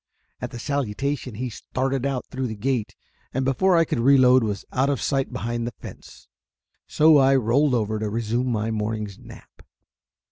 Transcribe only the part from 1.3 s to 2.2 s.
he started